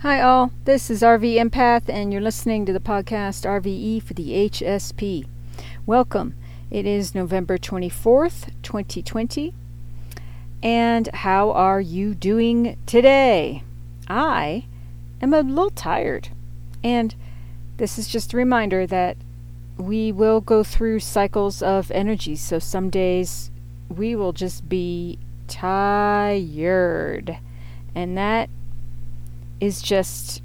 [0.00, 0.52] Hi, all.
[0.66, 5.26] This is RV Empath, and you're listening to the podcast RVE for the HSP.
[5.86, 6.34] Welcome.
[6.70, 9.54] It is November 24th, 2020.
[10.62, 13.62] And how are you doing today?
[14.06, 14.66] I
[15.22, 16.28] am a little tired.
[16.84, 17.14] And
[17.78, 19.16] this is just a reminder that
[19.78, 22.36] we will go through cycles of energy.
[22.36, 23.50] So some days
[23.88, 25.18] we will just be
[25.48, 27.38] tired.
[27.94, 28.50] And that
[29.60, 30.42] is just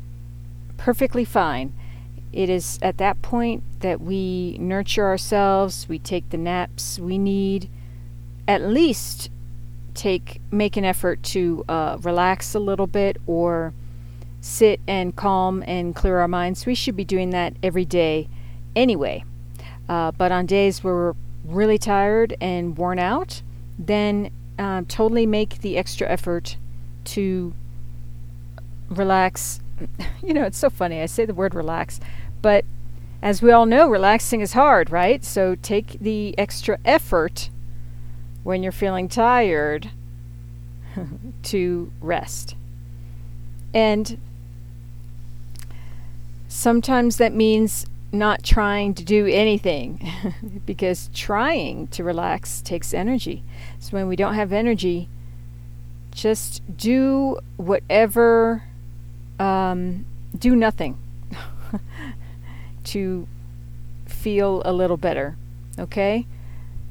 [0.77, 1.73] perfectly fine.
[2.33, 7.69] It is at that point that we nurture ourselves, we take the naps we need,
[8.47, 9.29] at least
[9.93, 13.73] take make an effort to uh, relax a little bit or
[14.39, 16.66] sit and calm and clear our minds.
[16.66, 18.27] We should be doing that every day
[18.75, 19.23] anyway.
[19.88, 23.41] Uh, but on days where we're really tired and worn out,
[23.77, 26.57] then uh, totally make the extra effort
[27.03, 27.53] to
[28.91, 29.59] relax.
[30.23, 31.02] You know, it's so funny.
[31.02, 32.00] I say the word relax,
[32.44, 32.63] but
[33.23, 35.25] as we all know, relaxing is hard, right?
[35.25, 37.50] So take the extra effort
[38.44, 39.89] when you're feeling tired
[41.44, 42.56] to rest.
[43.73, 44.20] And
[46.48, 50.11] sometimes that means not trying to do anything
[50.66, 53.44] because trying to relax takes energy.
[53.80, 55.08] So when we don't have energy,
[56.11, 58.64] just do whatever
[59.42, 60.06] um,
[60.38, 60.97] do nothing
[62.84, 63.28] to
[64.06, 65.36] feel a little better.
[65.80, 66.28] Okay?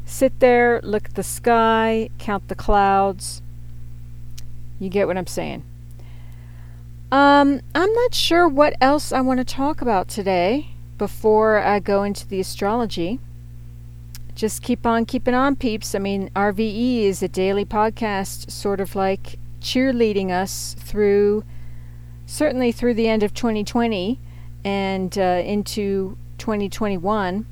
[0.05, 3.41] Sit there, look at the sky, count the clouds.
[4.81, 5.63] You get what I'm saying.
[7.13, 12.03] Um, I'm not sure what else I want to talk about today before I go
[12.03, 13.21] into the astrology.
[14.35, 15.95] Just keep on keeping on, peeps.
[15.95, 21.45] I mean, RVE is a daily podcast, sort of like cheerleading us through
[22.31, 24.19] certainly through the end of 2020
[24.65, 27.45] and uh, into 2021.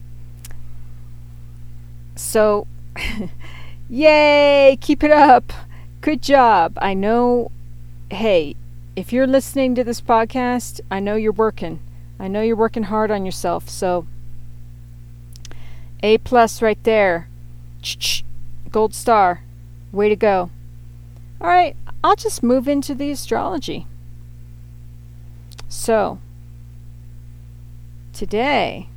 [2.14, 2.66] So,
[3.90, 4.78] yay!
[4.80, 5.52] Keep it up.
[6.00, 6.78] Good job.
[6.80, 7.50] I know,
[8.10, 8.54] hey,
[8.94, 11.80] if you're listening to this podcast, I know you're working.
[12.20, 13.68] I know you're working hard on yourself.
[13.68, 14.06] So,
[16.04, 17.28] A plus right there.
[18.70, 19.42] Gold star.
[19.90, 20.50] Way to go.
[21.40, 21.74] All right,
[22.04, 23.86] I'll just move into the astrology.
[25.68, 26.18] So,
[28.12, 28.88] today,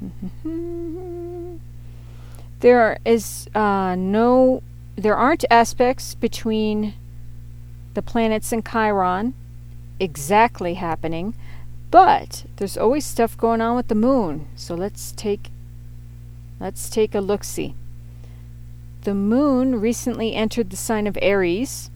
[2.60, 4.62] there is uh, no,
[4.96, 6.94] there aren't aspects between
[7.92, 9.34] the planets and Chiron
[10.00, 11.34] exactly happening,
[11.90, 14.48] but there's always stuff going on with the moon.
[14.56, 15.50] So let's take,
[16.58, 17.74] let's take a look see.
[19.02, 21.90] The moon recently entered the sign of Aries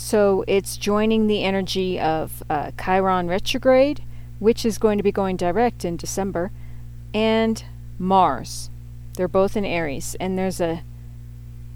[0.00, 4.02] so it's joining the energy of uh, Chiron retrograde,
[4.38, 6.50] which is going to be going direct in December,
[7.12, 7.62] and
[7.98, 8.70] Mars.
[9.16, 10.82] They're both in Aries, and there's a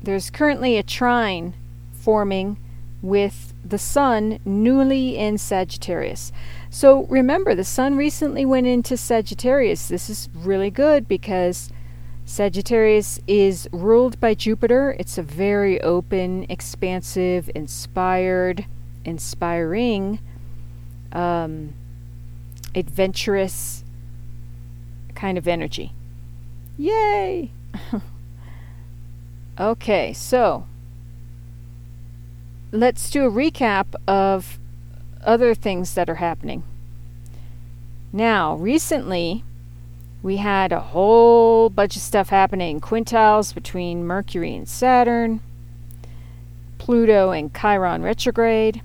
[0.03, 1.53] there's currently a trine
[1.93, 2.57] forming
[3.03, 6.33] with the sun newly in Sagittarius.
[6.71, 9.89] So remember, the sun recently went into Sagittarius.
[9.89, 11.69] This is really good because
[12.27, 14.97] Sagittarius is ruled by Jupiter.
[14.99, 18.65] It's a very open, expansive, inspired,
[19.05, 20.19] inspiring,
[21.13, 21.75] um,
[22.75, 23.85] adventurous
[25.15, 25.93] kind of energy.
[26.79, 27.51] Yay!
[29.61, 30.67] okay, so
[32.73, 34.59] let's do a recap of
[35.23, 36.63] other things that are happening.
[38.13, 39.45] Now, recently,
[40.25, 45.41] we had a whole bunch of stuff happening quintiles between Mercury and Saturn,
[46.79, 48.81] Pluto and Chiron retrograde.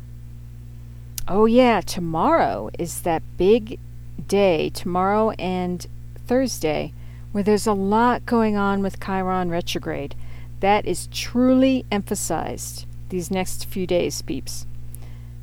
[1.29, 3.79] Oh, yeah, tomorrow is that big
[4.27, 5.87] day, tomorrow and
[6.27, 6.91] Thursday,
[7.31, 10.15] where there's a lot going on with Chiron retrograde.
[10.59, 14.65] That is truly emphasized these next few days, peeps.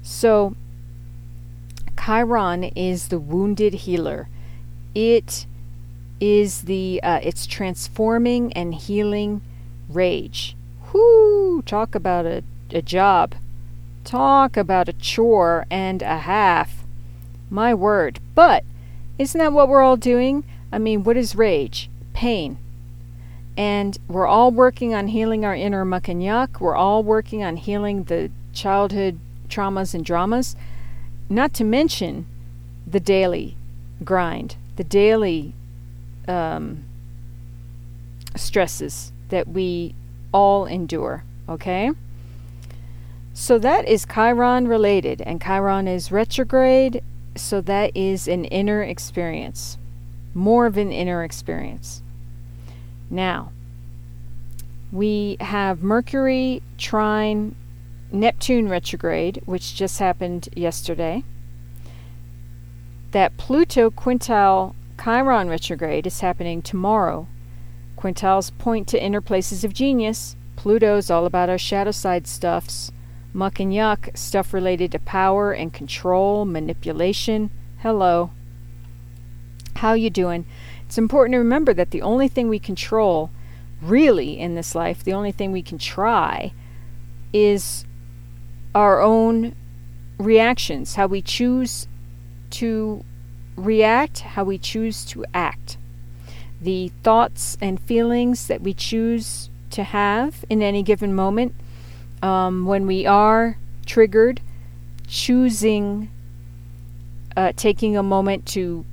[0.03, 0.57] So,
[2.05, 4.29] Chiron is the wounded healer.
[4.95, 5.47] It
[6.21, 9.43] is the uh, it's transforming and healing
[9.89, 10.57] rage.
[10.93, 11.63] Whoo!
[11.63, 13.35] Talk about a, a job.
[14.05, 16.85] Talk about a chore and a half.
[17.51, 18.21] My word.
[18.35, 18.65] But
[19.19, 20.45] isn't that what we're all doing?
[20.73, 21.91] I mean, what is rage?
[22.13, 22.59] Pain.
[23.57, 26.61] And we're all working on healing our inner muck and yuck.
[26.61, 29.19] We're all working on healing the childhood
[29.49, 30.57] traumas and dramas.
[31.29, 32.27] Not to mention
[32.87, 33.57] the daily
[34.05, 35.55] grind, the daily
[36.29, 36.85] um,
[38.35, 39.95] stresses that we
[40.33, 41.91] all endure, okay?
[43.33, 47.03] So that is Chiron related, and Chiron is retrograde,
[47.35, 49.77] so that is an inner experience,
[50.35, 52.03] more of an inner experience.
[53.11, 53.53] Now,
[54.91, 57.55] we have Mercury trine
[58.13, 61.25] Neptune retrograde, which just happened yesterday.
[63.11, 67.29] That Pluto quintile Chiron retrograde is happening tomorrow.
[67.97, 70.37] Quintiles point to inner places of genius.
[70.57, 72.91] Pluto's all about our shadow side stuffs.
[73.33, 77.51] Muck and yuck, stuff related to power and control, manipulation.
[77.79, 78.31] Hello.
[79.77, 80.47] How you doing?
[80.87, 83.31] It's important to remember that the only thing we control
[83.83, 86.53] really in this life, the only thing we can try
[87.33, 87.85] is
[88.75, 89.55] our own
[90.19, 91.87] reactions, how we choose
[92.51, 93.05] to
[93.57, 95.79] react, how we choose to act.
[96.61, 101.55] The thoughts and feelings that we choose to have in any given moment
[102.23, 104.41] um, when we are triggered,
[105.07, 106.11] choosing,
[107.37, 108.85] uh, taking a moment to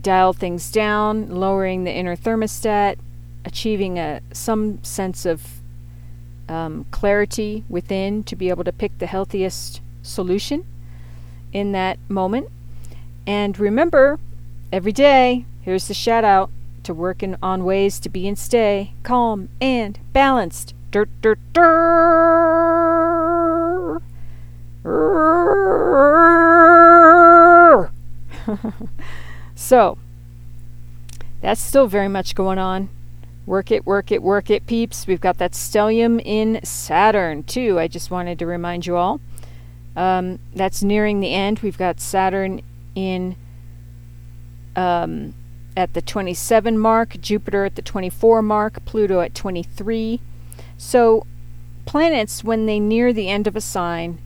[0.00, 2.96] dial things down, lowering the inner thermostat,
[3.44, 5.60] achieving a some sense of
[6.48, 10.64] um, clarity within to be able to pick the healthiest solution
[11.52, 12.48] in that moment.
[13.26, 14.18] And remember,
[14.72, 16.50] every day, here's the shout out
[16.82, 20.74] to working on ways to be and stay calm and balanced.
[20.90, 22.42] Dirt, dirt, dirt.
[29.54, 29.96] so,
[31.40, 32.88] that's still very much going on.
[33.46, 35.06] Work it, work it, work it, peeps.
[35.06, 37.78] We've got that stellium in Saturn, too.
[37.78, 39.20] I just wanted to remind you all.
[39.96, 41.60] Um, that's nearing the end.
[41.60, 42.62] We've got Saturn
[42.94, 43.36] in
[44.76, 45.34] um,
[45.76, 50.20] at the 27 mark, Jupiter at the 24 mark, Pluto at 23.
[50.76, 51.26] So,
[51.84, 54.20] planets, when they near the end of a sign,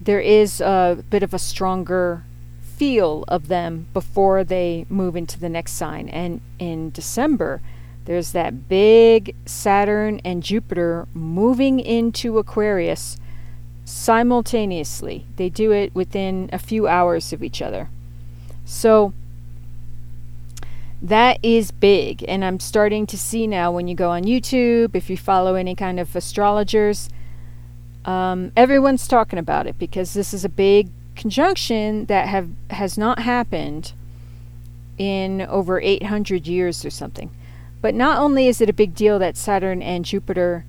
[0.00, 2.24] there is a bit of a stronger
[2.60, 6.08] feel of them before they move into the next sign.
[6.08, 7.60] And in December,
[8.06, 13.18] there's that big Saturn and Jupiter moving into Aquarius
[13.84, 15.26] simultaneously.
[15.36, 17.90] They do it within a few hours of each other.
[18.70, 19.12] So
[21.02, 22.24] that is big.
[22.28, 25.74] And I'm starting to see now when you go on YouTube, if you follow any
[25.74, 27.10] kind of astrologers,
[28.04, 33.18] um, everyone's talking about it because this is a big conjunction that have has not
[33.18, 33.92] happened
[34.96, 37.30] in over 800 years or something.
[37.82, 40.64] But not only is it a big deal that Saturn and Jupiter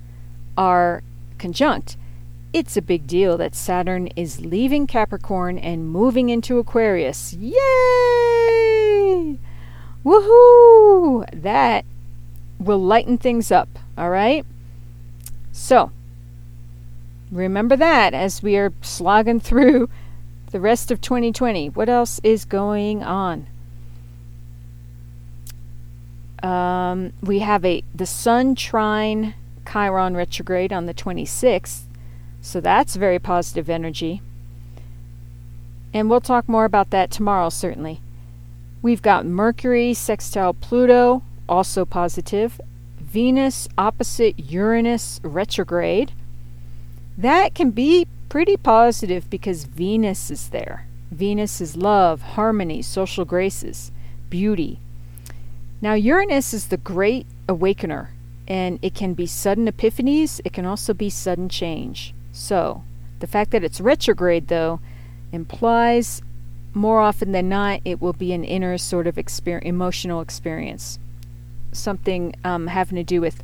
[0.58, 1.04] are
[1.38, 1.96] conjunct,
[2.52, 7.32] it's a big deal that Saturn is leaving Capricorn and moving into Aquarius.
[7.34, 7.58] Yay!
[10.04, 11.24] Woohoo!
[11.32, 11.84] That
[12.58, 14.44] will lighten things up, all right?
[15.52, 15.90] So,
[17.30, 19.88] remember that as we are slogging through
[20.52, 21.70] the rest of 2020.
[21.70, 23.46] What else is going on?
[26.42, 29.34] Um, we have a the Sun trine
[29.70, 31.82] Chiron retrograde on the 26th,
[32.42, 34.20] so that's very positive energy.
[35.94, 38.02] And we'll talk more about that tomorrow, certainly.
[38.82, 42.60] We've got Mercury sextile Pluto, also positive.
[43.00, 46.12] Venus opposite Uranus retrograde.
[47.16, 50.86] That can be pretty positive because Venus is there.
[51.10, 53.90] Venus is love, harmony, social graces,
[54.28, 54.78] beauty,
[55.82, 58.10] now, Uranus is the great awakener,
[58.46, 62.14] and it can be sudden epiphanies, it can also be sudden change.
[62.32, 62.82] So,
[63.20, 64.80] the fact that it's retrograde, though,
[65.30, 66.22] implies
[66.74, 70.98] more often than not it will be an inner sort of exper- emotional experience.
[71.72, 73.42] Something um, having to do with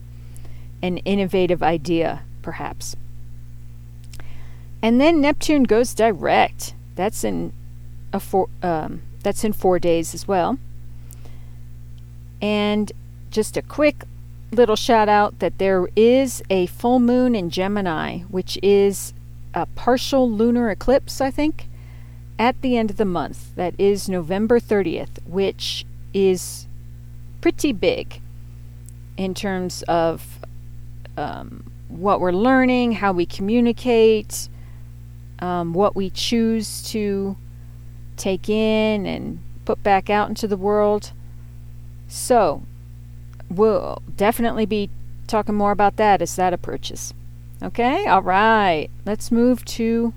[0.83, 2.97] an innovative idea, perhaps.
[4.83, 6.75] And then Neptune goes direct.
[6.95, 7.53] That's in
[8.13, 8.49] a four.
[8.63, 10.59] Um, that's in four days as well.
[12.41, 12.93] And
[13.31, 14.05] just a quick
[14.51, 19.13] little shout out that there is a full moon in Gemini, which is
[19.55, 21.69] a partial lunar eclipse, I think,
[22.39, 23.55] at the end of the month.
[23.57, 26.67] That is November 30th, which is
[27.41, 28.21] pretty big
[29.17, 30.39] in terms of
[31.17, 34.49] um, what we're learning, how we communicate,
[35.41, 37.37] um, what we choose to
[38.17, 41.13] take in and put back out into the world.
[42.07, 42.63] So,
[43.51, 44.91] we'll definitely be
[45.27, 47.15] talking more about that as that approaches.
[47.63, 48.89] Okay, all right.
[49.05, 50.13] Let's move to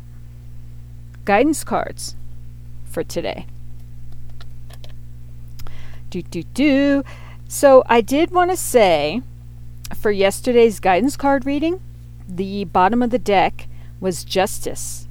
[1.25, 2.15] guidance cards
[2.85, 3.45] for today.
[6.09, 7.03] Do, do, do.
[7.47, 9.21] So, I did want to say
[9.95, 11.81] for yesterday's guidance card reading,
[12.27, 13.67] the bottom of the deck
[13.99, 15.07] was Justice,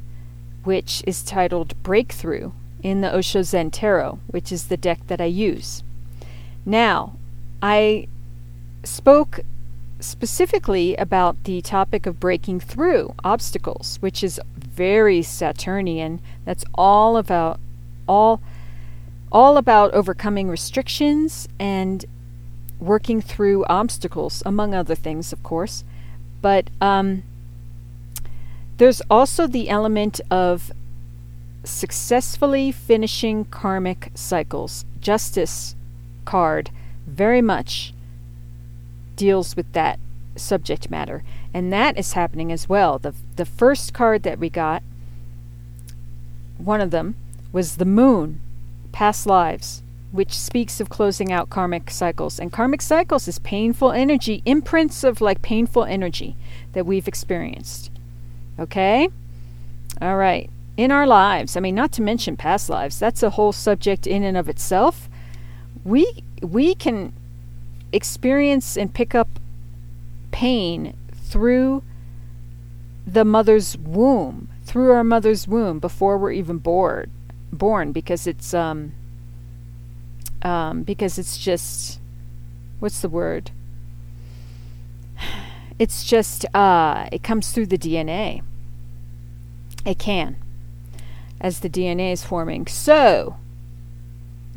[0.64, 5.26] which is titled Breakthrough in the Osho Zen Tarot, which is the deck that I
[5.26, 5.82] use.
[6.64, 7.16] Now,
[7.62, 8.08] I
[8.84, 9.40] spoke
[10.00, 16.20] specifically about the topic of breaking through obstacles, which is very Saturnian.
[16.44, 17.60] That's all about
[18.08, 18.40] all
[19.32, 22.04] all about overcoming restrictions and
[22.80, 25.84] working through obstacles, among other things, of course.
[26.42, 27.22] But um,
[28.78, 30.72] there's also the element of
[31.62, 34.84] successfully finishing karmic cycles.
[35.00, 35.76] Justice
[36.24, 36.70] card
[37.10, 37.92] very much
[39.16, 39.98] deals with that
[40.36, 41.22] subject matter.
[41.52, 42.98] And that is happening as well.
[42.98, 44.82] The, the first card that we got,
[46.58, 47.16] one of them,
[47.52, 48.40] was the moon,
[48.92, 52.38] past lives, which speaks of closing out karmic cycles.
[52.38, 56.36] And karmic cycles is painful energy, imprints of like painful energy
[56.72, 57.90] that we've experienced.
[58.58, 59.08] Okay?
[60.00, 60.50] All right.
[60.76, 64.24] In our lives, I mean, not to mention past lives, that's a whole subject in
[64.24, 65.09] and of itself.
[65.84, 67.12] We, we can
[67.92, 69.28] experience and pick up
[70.30, 71.82] pain through
[73.06, 77.10] the mother's womb, through our mother's womb before we're even born,
[77.52, 78.92] born because it's um,
[80.42, 82.00] um, because it's just
[82.78, 83.50] what's the word?
[85.78, 88.42] It's just uh, it comes through the DNA.
[89.86, 90.36] It can,
[91.40, 92.66] as the DNA is forming.
[92.66, 93.36] So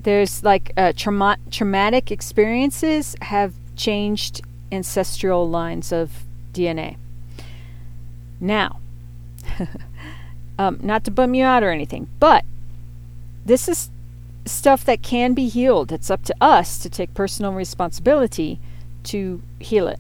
[0.04, 4.42] there's like uh, trauma- traumatic experiences have changed
[4.72, 6.98] ancestral lines of DNA.
[8.40, 8.80] Now,
[10.60, 12.46] um, not to bum you out or anything, but
[13.46, 13.90] this is
[14.46, 15.92] stuff that can be healed.
[15.92, 18.60] It's up to us to take personal responsibility
[19.04, 20.00] to heal it.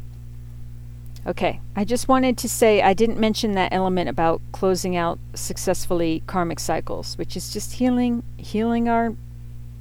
[1.25, 6.21] Okay, I just wanted to say I didn't mention that element about closing out successfully
[6.27, 9.13] karmic cycles, which is just healing healing our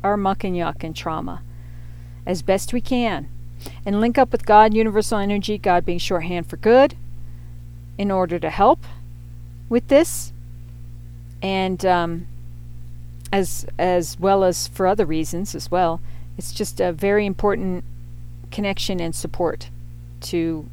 [0.03, 1.43] our muck and yuck and trauma
[2.27, 3.29] as best we can.
[3.87, 6.97] And link up with God, universal energy, God being shorthand for good,
[7.97, 8.81] in order to help
[9.69, 10.33] with this.
[11.41, 12.27] And um,
[13.33, 16.01] as as well as for other reasons as well.
[16.37, 17.85] It's just a very important
[18.51, 19.71] connection and support
[20.23, 20.69] to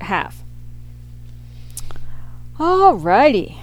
[0.00, 0.42] have.
[2.58, 3.58] Alrighty.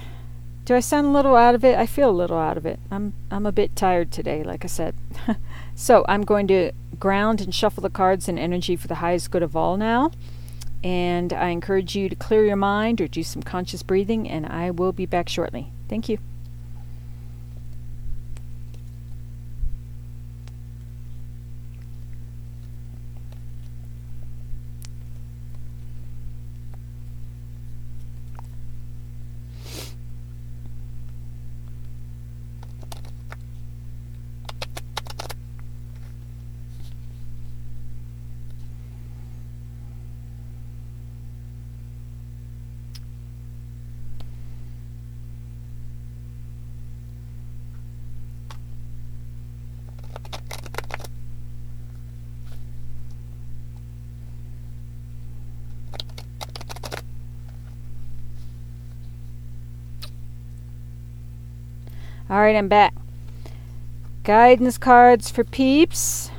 [0.64, 1.76] Do I sound a little out of it?
[1.76, 2.78] I feel a little out of it.
[2.90, 4.94] I'm I'm a bit tired today, like I said.
[5.74, 9.42] so I'm going to ground and shuffle the cards and energy for the highest good
[9.42, 10.12] of all now.
[10.84, 14.70] And I encourage you to clear your mind or do some conscious breathing, and I
[14.70, 15.72] will be back shortly.
[15.88, 16.18] Thank you.
[62.32, 62.94] All right, I'm back.
[64.24, 66.30] Guidance cards for peeps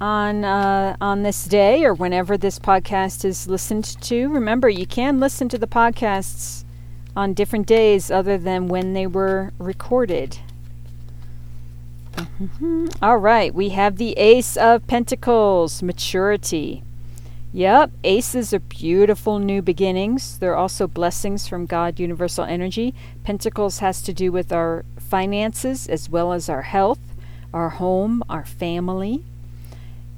[0.00, 4.28] on uh, on this day or whenever this podcast is listened to.
[4.30, 6.64] Remember, you can listen to the podcasts
[7.14, 10.40] on different days other than when they were recorded.
[12.16, 12.88] Mm-hmm.
[13.00, 16.82] All right, we have the Ace of Pentacles, maturity.
[17.54, 20.40] Yep, aces are beautiful new beginnings.
[20.40, 22.92] They're also blessings from God, universal energy.
[23.22, 26.98] Pentacles has to do with our finances as well as our health,
[27.52, 29.24] our home, our family.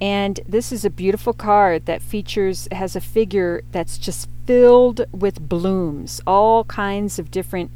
[0.01, 5.47] And this is a beautiful card that features has a figure that's just filled with
[5.47, 7.71] blooms, all kinds of different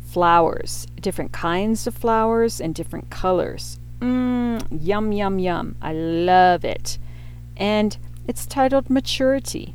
[0.00, 3.78] flowers, different kinds of flowers and different colors.
[4.00, 5.76] Mmm, yum yum yum.
[5.80, 6.98] I love it.
[7.56, 7.96] And
[8.28, 9.74] it's titled Maturity.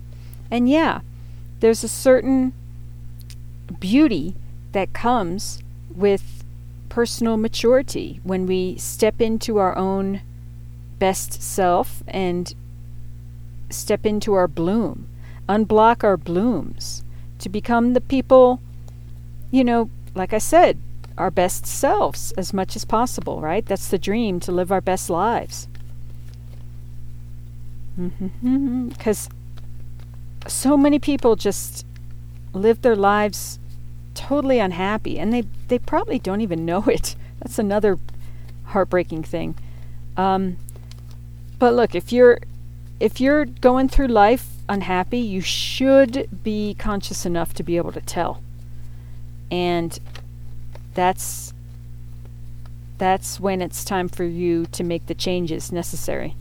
[0.50, 1.02] And yeah,
[1.60, 2.54] there's a certain
[3.80, 4.36] beauty
[4.72, 5.62] that comes
[5.94, 6.44] with
[6.88, 10.22] personal maturity when we step into our own
[11.00, 12.54] best self and
[13.70, 15.08] step into our bloom,
[15.50, 17.04] unblock our blooms
[17.40, 18.62] to become the people,
[19.50, 20.78] you know, like I said,
[21.18, 23.66] our best selves as much as possible, right?
[23.66, 25.68] That's the dream to live our best lives.
[27.96, 30.48] Because mm-hmm.
[30.48, 31.86] so many people just
[32.54, 33.60] live their lives
[34.14, 37.16] totally unhappy and they, they probably don't even know it.
[37.40, 38.00] That's another
[38.66, 39.56] heartbreaking thing.
[40.18, 40.58] Um,
[41.60, 42.40] but look, if you're
[43.00, 48.02] if you're going through life unhappy, you should be conscious enough to be able to
[48.02, 48.42] tell.
[49.52, 50.00] And
[50.94, 51.54] that's
[52.98, 56.36] that's when it's time for you to make the changes necessary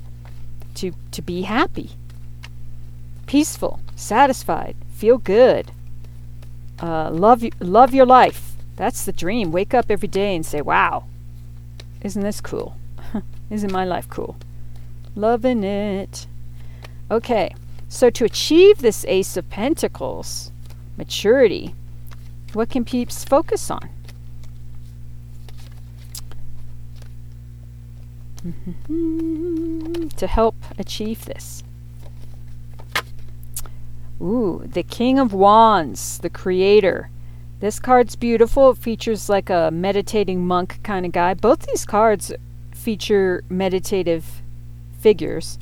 [0.77, 1.91] to to be happy,
[3.27, 5.73] peaceful, satisfied, feel good,
[6.81, 8.53] uh, love love your life.
[8.77, 9.53] That's the dream.
[9.53, 11.05] Wake up every day and say, "Wow,
[12.03, 12.77] isn't this cool?
[13.51, 14.37] isn't my life cool?
[15.15, 16.27] Loving it."
[17.11, 17.55] Okay,
[17.89, 20.51] so to achieve this Ace of Pentacles,
[20.97, 21.75] maturity,
[22.55, 23.89] what can peeps focus on?
[28.45, 30.09] Mm-hmm.
[30.09, 31.63] to help achieve this.
[34.21, 37.09] Ooh, the King of Wands, the Creator.
[37.61, 38.71] This card's beautiful.
[38.71, 41.35] It features like a meditating monk kind of guy.
[41.35, 42.33] Both these cards
[42.73, 44.43] feature meditative
[44.99, 45.59] figures.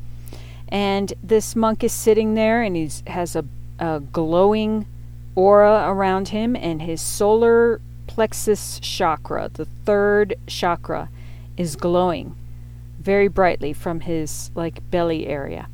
[0.68, 3.44] And this monk is sitting there and he has a,
[3.78, 4.86] a glowing
[5.34, 11.08] aura around him, and his solar plexus chakra, the third chakra,
[11.56, 12.34] is glowing
[13.00, 15.68] very brightly from his like belly area.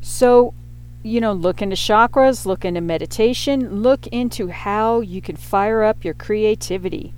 [0.00, 0.54] So,
[1.02, 6.04] you know, look into chakras, look into meditation, look into how you can fire up
[6.04, 7.14] your creativity.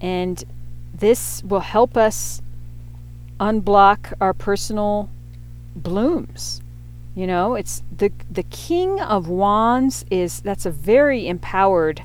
[0.00, 0.44] And
[0.94, 2.42] this will help us
[3.40, 5.08] unblock our personal
[5.74, 6.60] blooms.
[7.14, 12.04] You know, it's the the king of wands is that's a very empowered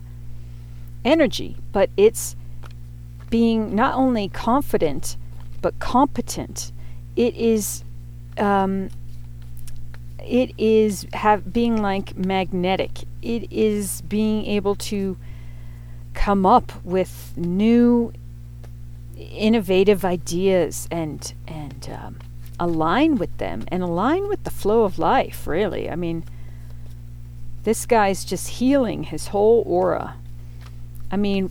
[1.05, 2.36] energy, but it's
[3.29, 5.17] being not only confident
[5.63, 6.72] but competent.
[7.15, 7.84] It is
[8.38, 8.89] um,
[10.20, 13.00] it is have being like magnetic.
[13.24, 15.17] It is being able to
[16.13, 18.13] come up with new
[19.17, 22.19] innovative ideas and and um,
[22.60, 25.89] align with them and align with the flow of life, really.
[25.89, 26.23] I mean,
[27.63, 30.15] this guy's just healing his whole aura.
[31.10, 31.49] I mean,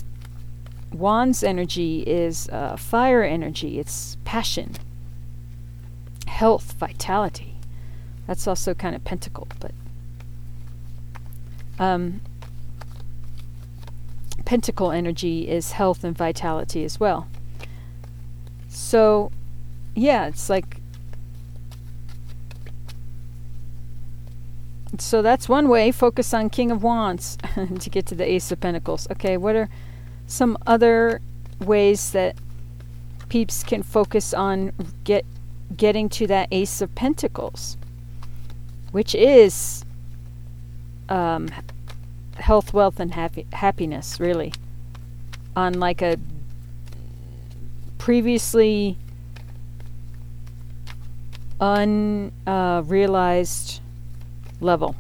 [0.92, 4.74] Wand's energy is uh, fire energy, it's passion,
[6.26, 7.54] health, vitality.
[8.26, 9.72] That's also kind of pentacle, but.
[11.78, 12.20] Um,
[14.44, 17.26] pentacle energy is health and vitality as well.
[18.68, 19.32] So,
[19.94, 20.82] yeah, it's like
[24.98, 25.90] so that's one way.
[25.90, 27.38] Focus on King of Wands
[27.80, 29.08] to get to the Ace of Pentacles.
[29.10, 29.68] Okay, what are
[30.32, 31.20] some other
[31.60, 32.34] ways that
[33.28, 34.72] peeps can focus on
[35.04, 35.26] get
[35.76, 37.76] getting to that Ace of Pentacles,
[38.92, 39.84] which is
[41.10, 41.50] um,
[42.36, 44.54] health, wealth, and happy, happiness, really,
[45.54, 46.16] on like a
[47.98, 48.96] previously
[51.60, 54.96] unrealized uh, level.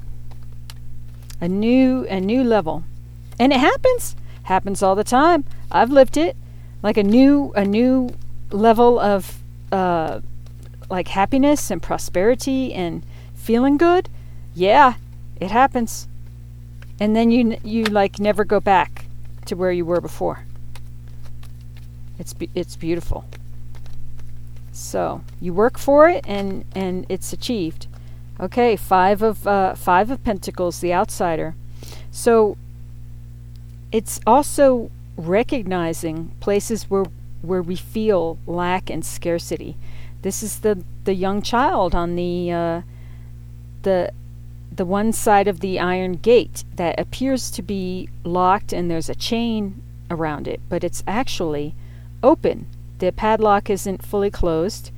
[1.40, 2.84] A new a new level.
[3.40, 4.14] And it happens.
[4.44, 5.44] Happens all the time.
[5.70, 6.36] I've lived it.
[6.82, 8.10] Like a new a new
[8.50, 9.38] level of
[9.70, 10.20] uh
[10.90, 14.08] like happiness and prosperity and feeling good.
[14.54, 14.94] Yeah,
[15.40, 16.08] it happens.
[17.00, 19.06] And then you you like never go back
[19.46, 20.44] to where you were before.
[22.18, 23.24] It's be- it's beautiful.
[24.70, 27.86] So, you work for it and and it's achieved.
[28.40, 31.54] Okay, five of uh, five of Pentacles, the outsider.
[32.10, 32.56] So
[33.92, 37.06] it's also recognizing places where
[37.42, 39.76] where we feel lack and scarcity.
[40.22, 42.82] This is the the young child on the uh,
[43.82, 44.12] the
[44.74, 49.14] the one side of the iron gate that appears to be locked and there's a
[49.14, 51.74] chain around it, but it's actually
[52.22, 52.66] open.
[52.98, 54.90] The padlock isn't fully closed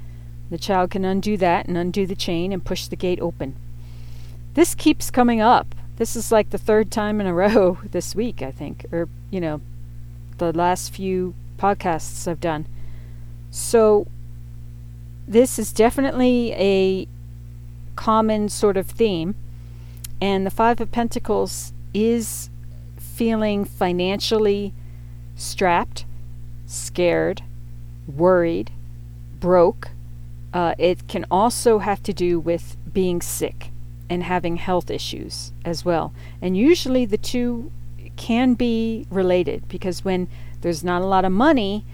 [0.50, 3.56] the child can undo that and undo the chain and push the gate open.
[4.54, 5.74] This keeps coming up.
[5.96, 9.40] This is like the third time in a row this week, I think, or, you
[9.40, 9.60] know,
[10.38, 12.66] the last few podcasts I've done.
[13.50, 14.06] So,
[15.26, 17.08] this is definitely a
[17.96, 19.36] common sort of theme.
[20.20, 22.50] And the Five of Pentacles is
[22.96, 24.72] feeling financially
[25.36, 26.04] strapped,
[26.66, 27.42] scared,
[28.06, 28.72] worried,
[29.38, 29.90] broke,
[30.52, 33.70] uh, it can also have to do with being sick
[34.08, 36.12] and having health issues as well.
[36.42, 37.70] And usually the two
[38.16, 40.28] can be related because when
[40.60, 41.84] there's not a lot of money,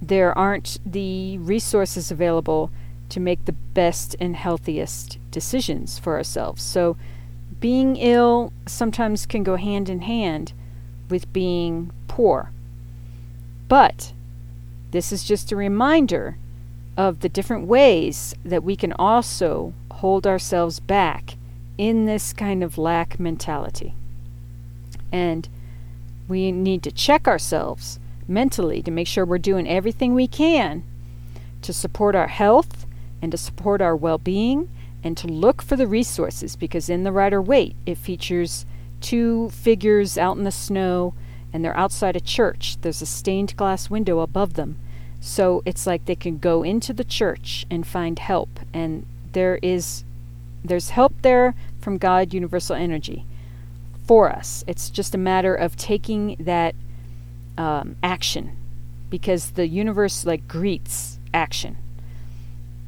[0.00, 2.70] there aren't the resources available
[3.08, 6.62] to make the best and healthiest decisions for ourselves.
[6.62, 6.96] So
[7.60, 10.52] being ill sometimes can go hand in hand
[11.08, 12.50] with being poor.
[13.68, 14.12] But
[14.90, 16.36] this is just a reminder
[16.96, 21.36] of the different ways that we can also hold ourselves back
[21.76, 23.94] in this kind of lack mentality.
[25.12, 25.48] And
[26.28, 30.82] we need to check ourselves mentally to make sure we're doing everything we can
[31.62, 32.86] to support our health
[33.20, 34.68] and to support our well being
[35.02, 38.64] and to look for the resources because in the Rider Waite it features
[39.00, 41.14] two figures out in the snow
[41.52, 42.78] and they're outside a church.
[42.80, 44.76] There's a stained glass window above them.
[45.20, 50.04] So it's like they can go into the church and find help and there is
[50.64, 53.26] there's help there from God universal energy
[54.06, 54.64] for us.
[54.66, 56.74] It's just a matter of taking that
[57.56, 58.56] um, action
[59.10, 61.76] because the universe like greets action.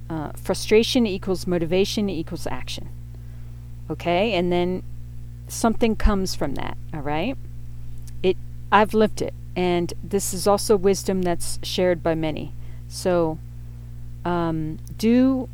[0.08, 2.88] Uh, frustration equals motivation equals action.
[3.90, 4.82] Okay, and then
[5.48, 6.76] something comes from that.
[6.92, 7.36] All right,
[8.22, 8.36] it
[8.72, 12.52] I've lived it, and this is also wisdom that's shared by many.
[12.88, 13.38] So,
[14.24, 15.48] um, do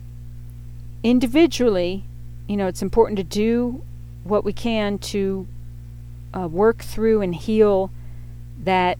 [1.02, 2.04] individually,
[2.52, 3.82] you know, it's important to do
[4.24, 5.48] what we can to
[6.34, 7.90] uh, work through and heal
[8.62, 8.98] that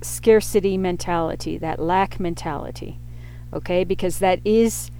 [0.00, 2.98] scarcity mentality, that lack mentality.
[3.52, 4.90] Okay, because that is,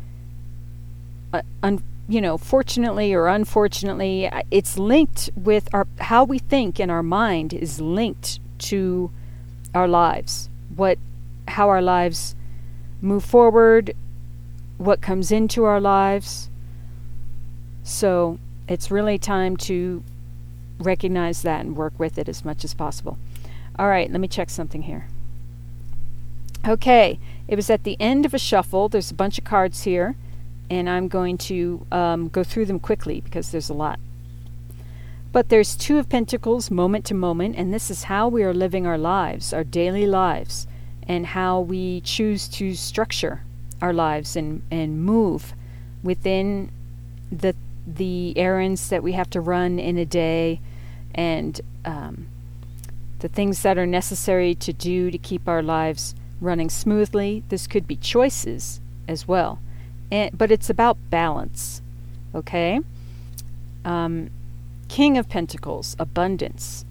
[1.32, 6.78] uh, un, you know, fortunately or unfortunately, uh, it's linked with our how we think
[6.78, 9.10] in our mind is linked to
[9.74, 10.50] our lives.
[10.76, 10.98] What,
[11.48, 12.36] how our lives
[13.00, 13.96] move forward,
[14.76, 16.50] what comes into our lives.
[17.88, 20.04] So it's really time to
[20.78, 23.16] recognize that and work with it as much as possible.
[23.78, 25.06] All right, let me check something here.
[26.66, 28.90] Okay, it was at the end of a shuffle.
[28.90, 30.16] There's a bunch of cards here,
[30.68, 33.98] and I'm going to um, go through them quickly because there's a lot.
[35.32, 38.86] But there's Two of Pentacles, moment to moment, and this is how we are living
[38.86, 40.66] our lives, our daily lives,
[41.04, 43.40] and how we choose to structure
[43.80, 45.54] our lives and, and move
[46.02, 46.70] within
[47.32, 47.54] the
[47.96, 50.60] the errands that we have to run in a day
[51.14, 52.26] and um,
[53.20, 57.42] the things that are necessary to do to keep our lives running smoothly.
[57.48, 59.58] This could be choices as well.
[60.10, 61.82] And, but it's about balance.
[62.34, 62.80] Okay?
[63.84, 64.30] Um,
[64.88, 66.84] King of Pentacles, abundance.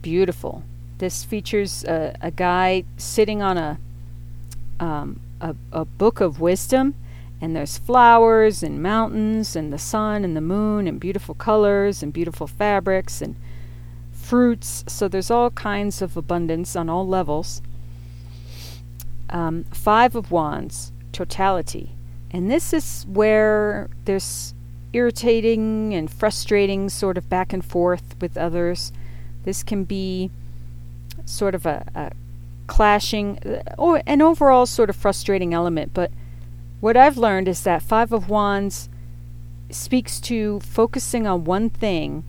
[0.00, 0.62] Beautiful.
[0.98, 3.78] This features a, a guy sitting on a,
[4.78, 6.94] um, a, a book of wisdom
[7.40, 12.12] and there's flowers and mountains and the sun and the moon and beautiful colors and
[12.12, 13.36] beautiful fabrics and
[14.12, 14.84] fruits.
[14.86, 17.62] So there's all kinds of abundance on all levels.
[19.30, 21.92] Um, five of Wands, totality.
[22.30, 24.54] And this is where there's
[24.92, 28.92] irritating and frustrating sort of back and forth with others.
[29.44, 30.30] This can be
[31.24, 32.12] sort of a, a
[32.66, 36.10] clashing uh, or an overall sort of frustrating element, but
[36.80, 38.88] what I've learned is that Five of Wands
[39.70, 42.24] speaks to focusing on one thing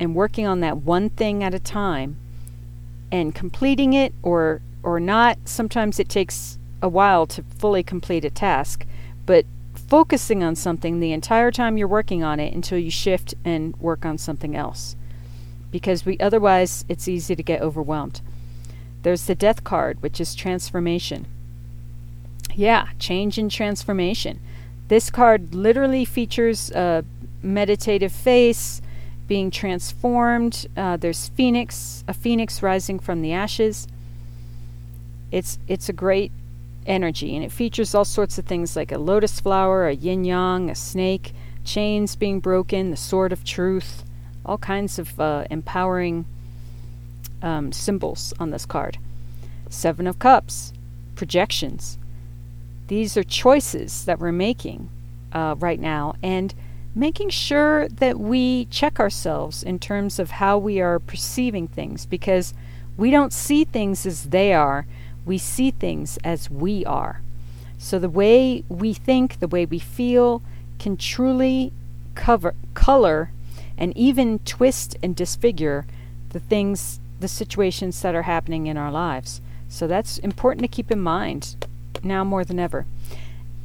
[0.00, 2.16] and working on that one thing at a time
[3.12, 5.38] and completing it or or not.
[5.44, 8.84] Sometimes it takes a while to fully complete a task,
[9.24, 13.76] but focusing on something the entire time you're working on it until you shift and
[13.76, 14.96] work on something else.
[15.70, 18.20] Because we otherwise it's easy to get overwhelmed.
[19.02, 21.26] There's the death card, which is transformation.
[22.54, 24.40] Yeah, change and transformation.
[24.88, 27.04] This card literally features a
[27.42, 28.80] meditative face
[29.26, 30.66] being transformed.
[30.76, 33.88] Uh, there's phoenix, a phoenix rising from the ashes.
[35.32, 36.30] It's it's a great
[36.86, 40.70] energy, and it features all sorts of things like a lotus flower, a yin yang,
[40.70, 41.32] a snake,
[41.64, 44.04] chains being broken, the sword of truth,
[44.44, 46.26] all kinds of uh, empowering
[47.42, 48.98] um, symbols on this card.
[49.70, 50.72] Seven of Cups,
[51.16, 51.98] projections.
[52.88, 54.90] These are choices that we're making
[55.32, 56.54] uh, right now and
[56.94, 62.54] making sure that we check ourselves in terms of how we are perceiving things because
[62.96, 64.86] we don't see things as they are,
[65.24, 67.20] we see things as we are.
[67.78, 70.42] So the way we think, the way we feel,
[70.78, 71.72] can truly
[72.14, 73.30] cover, color,
[73.76, 75.86] and even twist and disfigure
[76.30, 79.40] the things, the situations that are happening in our lives.
[79.68, 81.56] So that's important to keep in mind
[82.04, 82.86] now more than ever.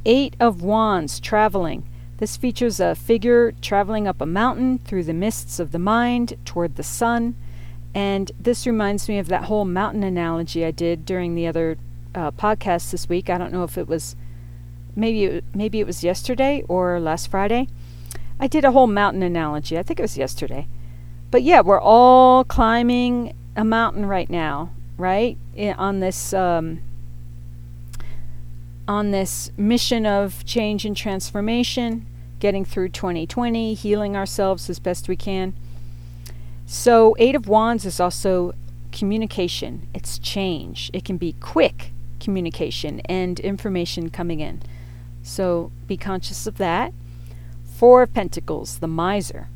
[0.04, 1.84] Eight of Wands, traveling.
[2.18, 6.76] This features a figure traveling up a mountain through the mists of the mind toward
[6.76, 7.34] the sun.
[7.94, 11.78] And this reminds me of that whole mountain analogy I did during the other
[12.14, 13.30] uh, podcast this week.
[13.30, 14.16] I don't know if it was
[14.94, 17.68] maybe it, maybe it was yesterday or last Friday.
[18.38, 19.78] I did a whole mountain analogy.
[19.78, 20.66] I think it was yesterday.
[21.30, 25.36] But yeah, we're all climbing a mountain right now, right?
[25.76, 26.80] on this um,
[28.90, 32.04] on this mission of change and transformation,
[32.40, 35.54] getting through 2020, healing ourselves as best we can.
[36.66, 38.52] So, Eight of Wands is also
[38.90, 40.90] communication, it's change.
[40.92, 44.60] It can be quick communication and information coming in.
[45.22, 46.92] So, be conscious of that.
[47.64, 49.46] Four of Pentacles, the miser.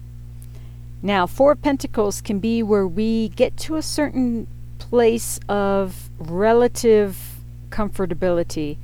[1.02, 4.46] Now, Four of Pentacles can be where we get to a certain
[4.78, 8.76] place of relative comfortability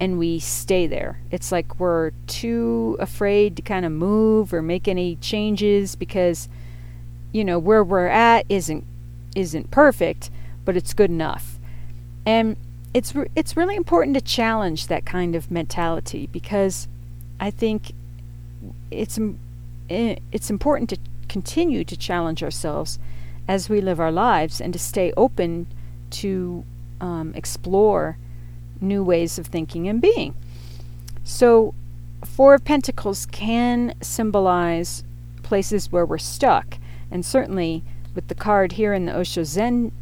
[0.00, 1.20] and we stay there.
[1.30, 6.48] It's like we're too afraid to kind of move or make any changes because
[7.32, 8.84] you know where we're at isn't
[9.36, 10.30] isn't perfect,
[10.64, 11.58] but it's good enough.
[12.26, 12.56] And
[12.92, 16.88] it's re- it's really important to challenge that kind of mentality because
[17.40, 17.92] I think
[18.90, 19.18] it's
[19.88, 22.98] it's important to continue to challenge ourselves
[23.46, 25.66] as we live our lives and to stay open
[26.10, 26.64] to
[27.00, 28.16] um, explore
[28.80, 30.34] new ways of thinking and being.
[31.24, 31.74] So,
[32.24, 35.04] Four of Pentacles can symbolize
[35.42, 36.78] places where we're stuck.
[37.10, 37.82] And certainly,
[38.14, 39.92] with the card here in the Osho Zen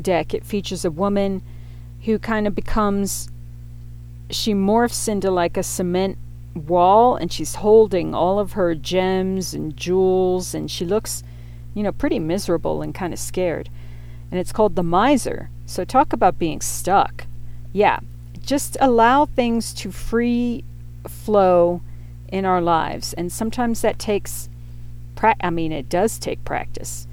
[0.00, 1.42] deck, it features a woman
[2.04, 3.30] who kind of becomes,
[4.30, 6.18] she morphs into like a cement
[6.54, 11.22] wall and she's holding all of her gems and jewels and she looks,
[11.74, 13.68] you know, pretty miserable and kind of scared.
[14.30, 15.48] And it's called the miser.
[15.64, 17.26] So, talk about being stuck.
[17.72, 18.00] Yeah,
[18.44, 20.64] just allow things to free
[21.08, 21.80] flow
[22.28, 23.12] in our lives.
[23.14, 24.48] And sometimes that takes,
[25.14, 27.06] pra- I mean, it does take practice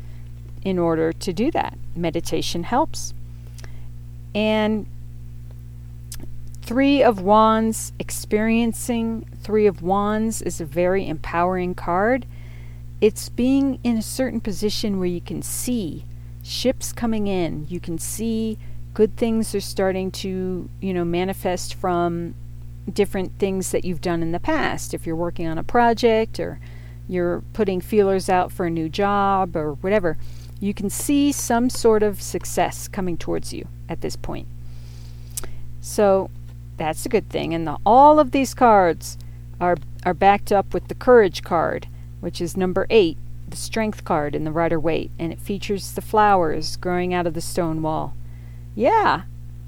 [0.64, 1.78] in order to do that.
[1.96, 3.14] Meditation helps.
[4.36, 4.86] And
[6.62, 12.28] Three of Wands, experiencing Three of Wands is a very empowering card.
[13.02, 16.06] It's being in a certain position where you can see
[16.44, 18.58] ships coming in, you can see
[19.00, 22.36] good things are starting to, you know, manifest from
[22.92, 24.94] different things that you've done in the past.
[24.94, 26.60] If you're working on a project or
[27.08, 30.18] you're putting feelers out for a new job or whatever,
[30.60, 34.50] you can see some sort of success coming towards you at this point.
[35.80, 36.30] So
[36.76, 37.54] that's a good thing.
[37.54, 39.18] And the, all of these cards
[39.62, 41.88] are are backed up with the courage card,
[42.20, 46.02] which is number eight, the strength card in the Rider Waite, and it features the
[46.02, 48.14] flowers growing out of the stone wall.
[48.80, 49.24] Yeah,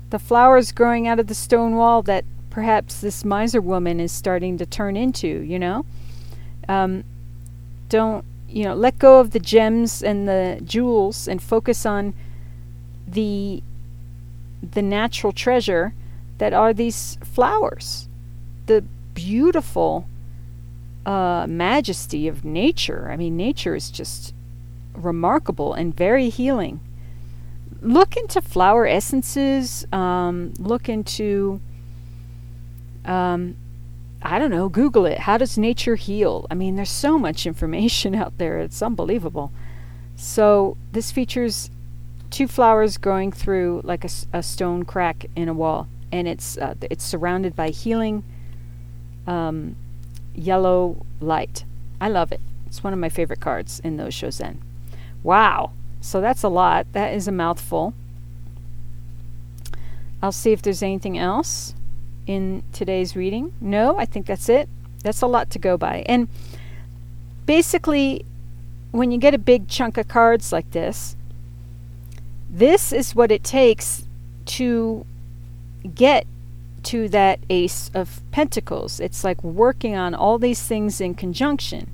[0.09, 4.57] the flowers growing out of the stone wall that perhaps this miser woman is starting
[4.57, 5.85] to turn into, you know?
[6.69, 7.03] Um,
[7.89, 12.13] don't, you know, let go of the gems and the jewels and focus on
[13.05, 13.61] the
[14.63, 15.93] the natural treasure
[16.37, 18.07] that are these flowers.
[18.67, 18.81] The
[19.13, 20.07] beautiful
[21.05, 23.11] uh, majesty of nature.
[23.11, 24.33] I mean, nature is just
[24.93, 26.79] remarkable and very healing
[27.81, 29.85] look into flower essences.
[29.91, 31.59] Um, look into,
[33.05, 33.55] um,
[34.21, 35.19] I don't know, Google it.
[35.19, 36.45] How does nature heal?
[36.49, 38.59] I mean, there's so much information out there.
[38.59, 39.51] It's unbelievable.
[40.15, 41.71] So this features
[42.29, 46.75] two flowers growing through like a, a stone crack in a wall, and it's uh,
[46.89, 48.23] it's surrounded by healing
[49.25, 49.75] um,
[50.35, 51.65] yellow light.
[51.99, 52.39] I love it.
[52.67, 54.61] It's one of my favorite cards in the Osho Zen.
[55.23, 55.71] Wow.
[56.01, 56.87] So that's a lot.
[56.93, 57.93] That is a mouthful.
[60.21, 61.73] I'll see if there's anything else
[62.27, 63.53] in today's reading.
[63.61, 64.67] No, I think that's it.
[65.03, 66.03] That's a lot to go by.
[66.07, 66.27] And
[67.45, 68.25] basically,
[68.91, 71.15] when you get a big chunk of cards like this,
[72.49, 74.03] this is what it takes
[74.45, 75.05] to
[75.95, 76.27] get
[76.83, 78.99] to that Ace of Pentacles.
[78.99, 81.89] It's like working on all these things in conjunction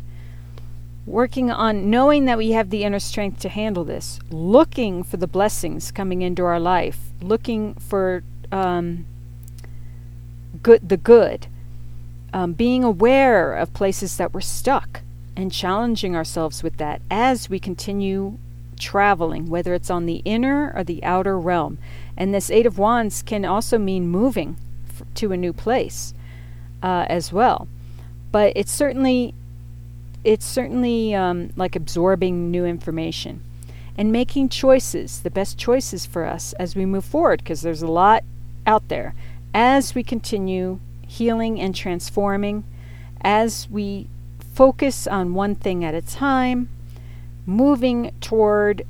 [1.08, 5.28] working on knowing that we have the inner strength to handle this, looking for the
[5.28, 9.06] blessings coming into our life, looking for um,
[10.62, 11.48] good, the good,
[12.34, 15.02] um, being aware of places that we're stuck,
[15.36, 18.38] and challenging ourselves with that as we continue
[18.78, 21.78] traveling, whether it's on the inner or the outer realm.
[22.17, 24.58] And this Eight of Wands can also mean moving
[24.89, 26.13] f- to a new place
[26.84, 27.67] uh, as well.
[28.32, 29.34] But it's certainly
[30.28, 33.42] it's certainly um, like absorbing new information
[33.98, 37.88] and making choices, the best choices for us as we move forward, because there's a
[37.88, 38.26] lot
[38.66, 39.16] out there.
[39.54, 42.66] As we continue healing and transforming,
[43.22, 44.10] as we
[44.54, 46.68] focus on one thing at a time,
[47.46, 48.84] moving toward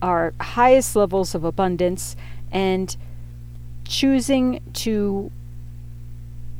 [0.00, 2.14] our highest levels of abundance
[2.52, 2.96] and
[3.84, 5.32] choosing to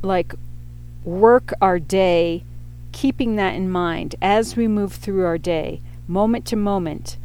[0.01, 0.35] like
[1.05, 2.43] work our day
[2.91, 7.17] keeping that in mind as we move through our day, moment to moment,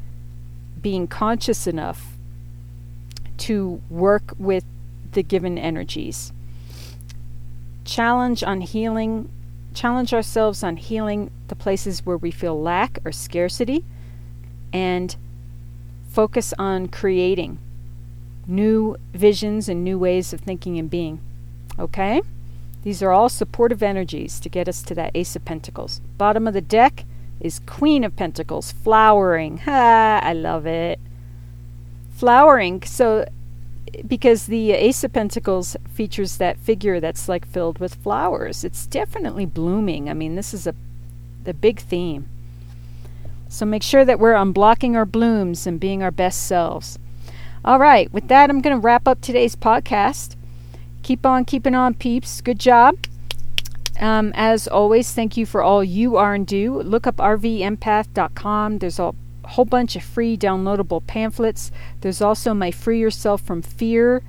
[0.80, 2.16] being conscious enough
[3.38, 4.64] to work with
[5.12, 6.32] the given energies.
[7.84, 9.30] Challenge on healing,
[9.74, 13.84] challenge ourselves on healing the places where we feel lack or scarcity,
[14.72, 15.16] and
[16.08, 17.58] focus on creating
[18.46, 21.20] new visions and new ways of thinking and being.
[21.78, 22.22] Okay?
[22.82, 26.00] These are all supportive energies to get us to that Ace of Pentacles.
[26.18, 27.04] Bottom of the deck
[27.40, 29.58] is Queen of Pentacles, flowering.
[29.58, 30.98] Ha, I love it.
[32.14, 32.82] Flowering.
[32.82, 33.26] So,
[34.06, 39.46] because the Ace of Pentacles features that figure that's like filled with flowers, it's definitely
[39.46, 40.08] blooming.
[40.08, 40.74] I mean, this is a
[41.44, 42.28] the big theme.
[43.48, 46.98] So make sure that we're unblocking our blooms and being our best selves.
[47.64, 50.36] All right, with that, I'm going to wrap up today's podcast.
[51.02, 52.40] Keep on keeping on, peeps.
[52.40, 52.96] Good job.
[54.00, 56.80] Um, as always, thank you for all you are and do.
[56.82, 58.78] Look up rvempath.com.
[58.78, 61.70] There's a whole bunch of free downloadable pamphlets.
[62.00, 64.22] There's also my Free Yourself from Fear,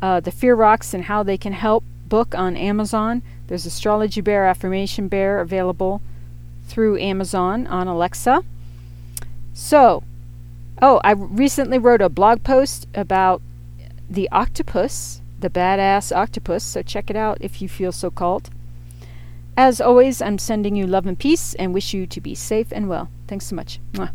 [0.00, 3.22] uh, the Fear Rocks and How They Can Help book on Amazon.
[3.48, 6.00] There's Astrology Bear, Affirmation Bear available
[6.66, 8.42] through Amazon on Alexa.
[9.52, 10.02] So,
[10.82, 13.40] Oh, I recently wrote a blog post about
[14.10, 18.48] the octopus, the badass octopus, so check it out if you feel so called.
[19.58, 22.88] As always, I'm sending you love and peace and wish you to be safe and
[22.88, 23.10] well.
[23.28, 23.78] Thanks so much.
[23.92, 24.10] Mwah.